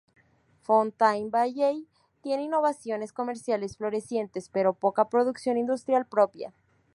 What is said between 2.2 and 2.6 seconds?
tiene